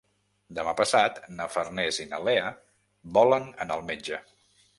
Demà 0.59 0.71
passat 0.79 1.19
na 1.41 1.47
Farners 1.57 1.99
i 2.05 2.07
na 2.15 2.21
Lea 2.29 2.49
volen 3.19 3.47
anar 3.67 3.79
al 3.79 3.87
metge. 3.93 4.21